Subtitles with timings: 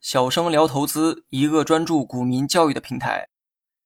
[0.00, 3.28] 小生聊投资，一个专注股民教育的平台。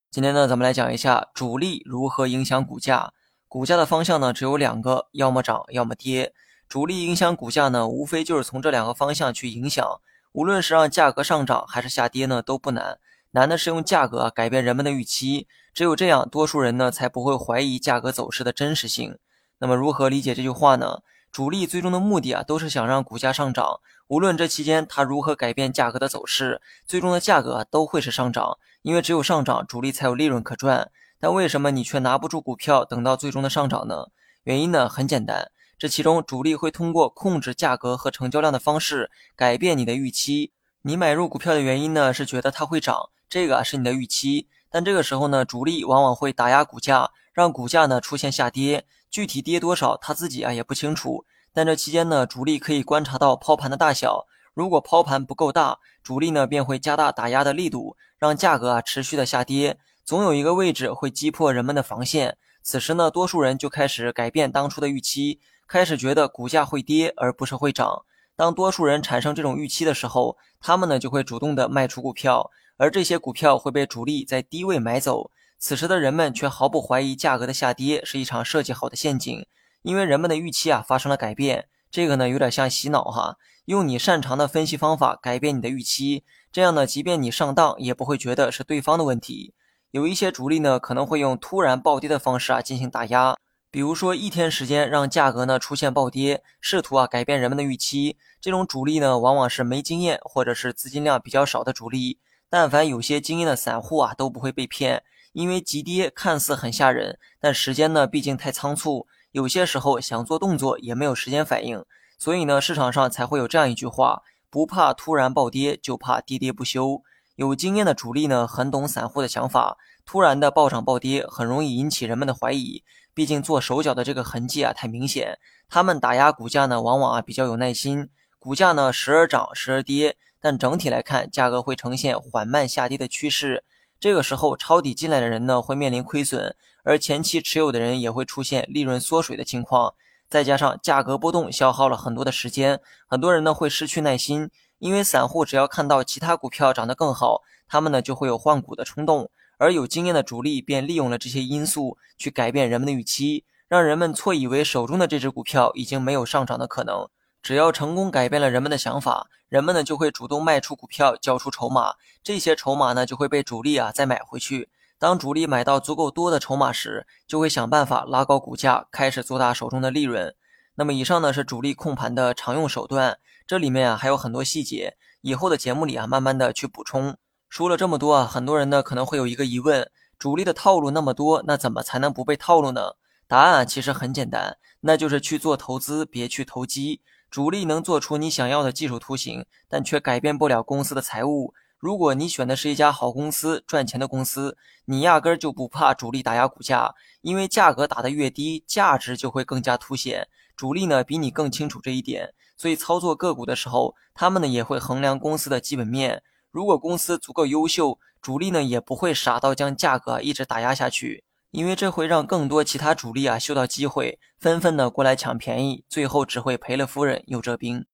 [0.09, 3.13] 今天呢，咱们来讲一下主力如何影响股价。
[3.47, 6.33] 股价的方向呢，只有两个，要么涨，要么跌。
[6.67, 9.85] 主力影响股价呢，无非就是从这两个方向去影响。
[10.31, 12.99] 无论是让价格上涨还是下跌呢，都不难。
[13.31, 15.47] 难的是用价格改变人们的预期。
[15.73, 19.17] 只有这样，多数人呢才不会怀疑价格走势的真实性。
[19.59, 20.99] 那么，如何理解这句话呢？
[21.35, 23.81] 主力最终的目的啊，都是想让股价上涨。
[24.07, 28.57] 无论这期间它如何改变价格的走势，最终的价格都会是上涨。
[28.83, 30.89] 因为只有上涨，主力才有利润可赚。
[31.19, 34.05] 但为什么你却拿不住股票，等到最终的上涨呢？
[34.43, 40.53] 原因呢很简单，这其中主力会通过控制价格和成交量的方式改变你的预期。
[40.83, 44.47] 你买入股票的原因呢是觉得它会涨，这个是你的预期。
[44.69, 48.85] 但这个时候呢，主力往往会打压股价，让股价呢出现下跌。
[49.09, 51.25] 具体跌多少，他自己啊也不清楚。
[51.53, 54.27] 但这期间呢，主力可以观察到抛盘的大小。
[54.53, 59.77] 如果抛盘不够大，主力呢便会加大打压的力度，让价格啊持续的下跌。
[60.03, 62.37] 总有一个位置会击破人们的防线。
[62.61, 68.03] 此时呢，多数人就开始改变当初的预期，开始觉得股价会跌而不是会涨。
[68.35, 75.31] 当多数人产生这种预期的时候，他们呢就会主动的卖出股票，而这些股票会被主力在低位买走。
[75.57, 79.45] 此时的人们却毫不怀疑价格的下跌是一场设计好的陷阱，
[79.81, 81.67] 因为人们的预期啊发生了改变。
[81.89, 89.53] 这个呢有点像洗脑哈，用你擅长的分析方法改变你的预期，这样呢即便你上当也不会觉得是对方的问题。
[89.91, 93.37] 有一些主力呢可能会用突然暴跌的方式啊进行打压，
[93.71, 98.17] 比如说一天时间让价格呢出现暴跌，试图啊改变人们的预期。
[98.41, 105.03] 这种主力呢往往是没经验或者是资金量比较少的主力，但凡有些经验的散户啊都不会被骗。
[105.33, 111.83] 因为急跌看似很吓人，但时间呢毕竟太仓促，有些时候想做动作也没有时间反应，
[112.17, 117.03] 所以呢市场上才会有这样一句话：不怕突然暴跌，就怕跌跌不休。
[117.35, 125.37] 有经验的主力呢很懂散户的想法，突然的暴涨暴跌很容易引起人们的怀疑，毕竟做手脚的这个痕迹啊太明显。
[125.67, 128.07] 他们打压股价呢往往啊比较有耐心，
[128.39, 133.63] 股价呢时而涨时而跌，但整体来看价格会呈现缓慢下跌的趋势。
[133.99, 139.95] 这个时候，抄底进来的人呢会面临亏损，而前期持有的人也会出现利润缩水的情况。
[140.29, 157.07] 再加上价格波动消耗了很多的时间，很多人呢会失去耐心，因为散户只要看到其他股票涨得更好，他们呢就会有换股的冲动，而有经验的主力便利用了这些因素去改变人们的预期，让人们错以为手中的这只股票已经没有上涨的可能。
[157.45, 161.93] 只要成功改变了人们的想法，人们呢就会主动卖出股票，交出筹码。
[162.23, 164.67] 这些筹码呢就会被主力啊再买回去。
[164.97, 170.33] 当主力买到足够多的筹码时，就会想办法拉高股价，开始做大手中的利润。
[170.73, 177.15] 那么以上呢是主力控盘的常用手段，这里面啊还有很多细节，以后的节目里啊慢慢的去补充。
[177.47, 182.93] 说了这么多啊，很多人呢可能会有一个疑问：主力的套路那么多，那怎么才能不被套路呢？
[183.27, 187.01] 答案啊其实很简单，那就是去做投资，别去投机。
[187.35, 191.53] 主力能做出你想要的技术图形，但却改变不了公司的财务。
[191.77, 200.29] 如果你选的是一家好公司、赚钱的公司，你压根儿就不怕主力打压股价，因为价格打得越低，价值就会更加凸显。
[200.55, 206.23] 主力呢比你更清楚这一点，所以操作个股的时候，他们呢也会衡量公司的基本面。
[206.51, 211.24] 如果公司足够优秀，主力呢也不会傻到将价格一直打压下去。
[211.55, 217.85] 因为这会让更多其他主力啊嗅到机会，纷纷的过来抢便宜，最后只会赔了夫人又折兵。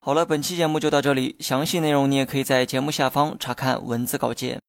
[0.00, 4.60] 好了，本期节目就到这里，详细内容你也可以在节目下方查看文字稿件。